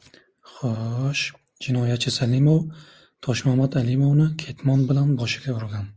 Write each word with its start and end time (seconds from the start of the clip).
—Xo‘-o‘sh... 0.50 1.24
Jinoyatchi 1.64 2.12
Salimov 2.14 2.62
Toshmamat 3.28 3.76
Alimovni 3.80 4.28
ketmon 4.44 4.86
bilan 4.92 5.10
boshiga 5.24 5.58
urgan. 5.58 5.92